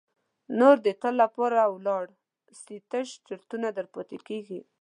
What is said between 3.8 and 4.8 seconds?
پاتیږي.